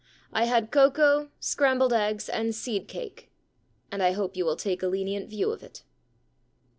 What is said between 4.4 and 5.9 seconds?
will take a lenient view of it.'